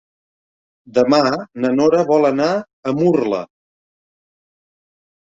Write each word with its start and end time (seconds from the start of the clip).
Demà 0.97 1.19
na 1.65 1.71
Nora 1.77 2.01
vol 2.09 2.31
anar 2.33 2.49
a 2.57 2.97
Murla. 3.03 3.45